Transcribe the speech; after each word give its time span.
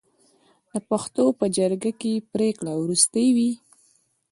د 0.71 0.73
پښتنو 0.89 1.25
په 1.39 1.45
جرګه 1.57 1.91
کې 2.01 2.13
پریکړه 2.33 2.73
وروستۍ 2.77 3.27
وي. 3.35 3.51